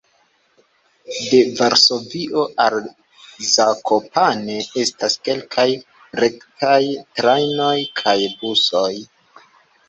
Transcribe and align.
De 1.31 1.39
Varsovio 1.57 2.45
al 2.63 2.77
Zakopane 3.49 4.55
estas 4.85 5.19
kelkaj 5.29 5.67
rektaj 6.23 6.81
trajnoj 7.21 7.77
kaj 8.03 8.17
busoj. 8.41 8.91